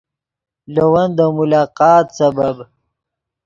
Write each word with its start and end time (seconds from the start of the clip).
لے 0.73 0.83
ون 0.91 1.09
دے 1.17 1.25
ملاقات 1.37 2.05
سبب 2.17 2.55